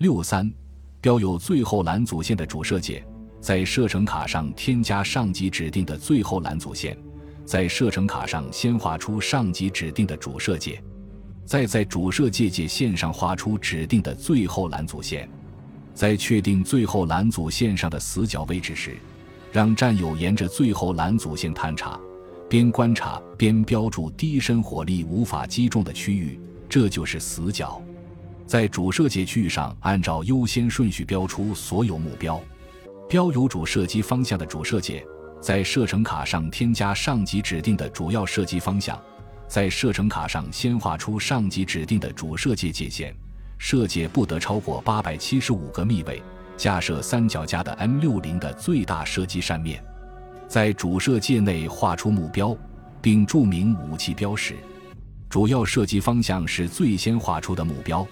[0.00, 0.50] 六三，
[1.02, 3.04] 标有最后拦阻线的主射界，
[3.38, 6.96] 在射程卡上添加上级指定的最后拦阻线，
[7.44, 10.82] 在射程卡上先画出上级指定的主射界，
[11.44, 15.28] 再在主射界界线上画出指定的最后拦阻线。
[15.92, 18.96] 在确定最后拦阻线上的死角位置时，
[19.52, 22.00] 让战友沿着最后拦阻线探查，
[22.48, 26.40] 边观察边标注低身火力无法击中的区域，
[26.70, 27.82] 这就是死角。
[28.50, 32.42] 在主射界区域上，按照优先顺序标出所有目标，
[33.08, 35.06] 标有主射击方向的主射界，
[35.40, 39.00] 在射程卡上添加上级指定的主要射击方向，
[39.46, 43.14] 在射程卡上先画出上级指定的主射界界限，
[43.56, 46.20] 射界不得超过八百七十五个密位，
[46.56, 49.80] 架设三脚架的 M 六零的最大射击扇面，
[50.48, 52.56] 在主射界内画出目标，
[53.00, 54.56] 并注明武器标识，
[55.28, 58.04] 主要射击方向是最先画出的目标。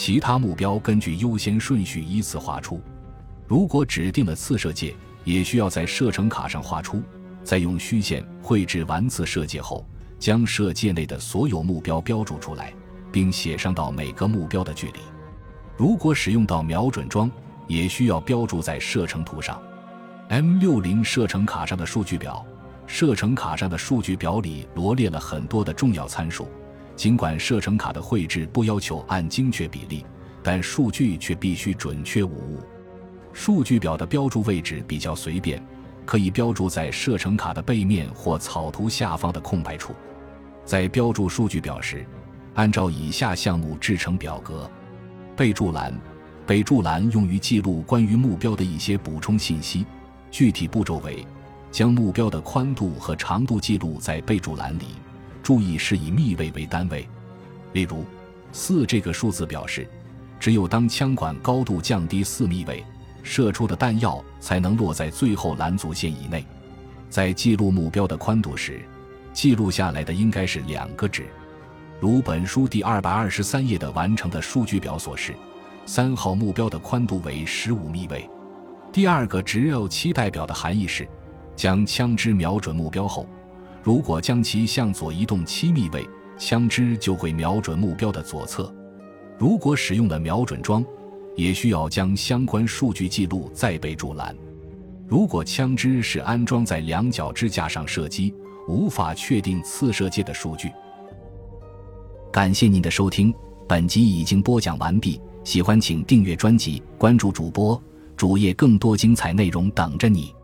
[0.00, 2.80] 其他目标根据优先顺序依次画出。
[3.46, 7.02] 如果指定了次射界，也需要在射程卡上画出。
[7.44, 9.86] 再用虚线绘制完次射界后，
[10.18, 12.72] 将射界内的所有目标标注出来，
[13.12, 15.00] 并写上到每个目标的距离。
[15.76, 17.30] 如果使用到瞄准桩，
[17.66, 19.60] 也需要标注在射程图上。
[20.30, 22.42] M 六零射程卡上的数据表，
[22.86, 26.48] 射程卡上的数据表里罗列了很多的重要参数。
[27.00, 30.04] 尽管射程卡的绘制不要求按精确比例，
[30.42, 32.60] 但数据却必须准确无误。
[33.32, 35.66] 数据表的标注位置比较随便，
[36.04, 39.94] 可以标注在射程卡的背面或草图下方的空白处。
[40.62, 42.04] 在标注数据表时，
[42.52, 44.70] 按照以下项目制成表格：
[45.34, 45.98] 备注栏，
[46.46, 49.86] 备注栏用于记录关于目标的一些补充信息。
[50.30, 51.26] 具体步骤为：
[51.72, 54.84] 将目标的宽度和长度记录在备注栏里。
[55.42, 57.08] 注意是以密位为单位，
[57.72, 58.04] 例如
[58.52, 59.88] 四这个数字表示，
[60.38, 62.84] 只有当枪管高度降低四密位，
[63.22, 66.44] 射出的弹药才能落在最后拦阻线以内。
[67.08, 68.80] 在记录目标的宽度时，
[69.32, 71.26] 记录下来的应该是两个值，
[72.00, 75.34] 如本书第二百二十三页的完成的数据表所示，
[75.86, 78.28] 三号目标的宽度为十五密位。
[78.92, 81.08] 第二个值 L 七代表的含义是，
[81.56, 83.26] 将枪支瞄准目标后。
[83.82, 86.06] 如果将其向左移动七米位，
[86.38, 88.72] 枪支就会瞄准目标的左侧。
[89.38, 90.84] 如果使用了瞄准桩，
[91.34, 94.36] 也需要将相关数据记录在备注栏。
[95.08, 98.34] 如果枪支是安装在两脚支架上射击，
[98.68, 100.70] 无法确定次射界的数据。
[102.30, 103.34] 感谢您的收听，
[103.66, 105.20] 本集已经播讲完毕。
[105.42, 107.82] 喜欢请订阅专辑，关注主播
[108.14, 110.34] 主页，更多精彩内容等着你。